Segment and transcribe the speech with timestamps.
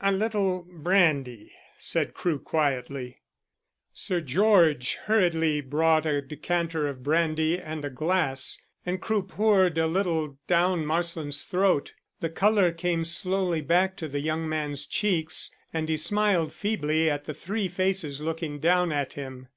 [0.00, 3.18] "A little brandy," said Crewe quietly.
[3.92, 9.88] Sir George hurriedly brought a decanter of brandy and a glass, and Crewe poured a
[9.88, 11.94] little down Marsland's throat.
[12.20, 17.24] The colour came slowly back to the young man's cheeks, and he smiled feebly at
[17.24, 19.48] the three faces looking down at him.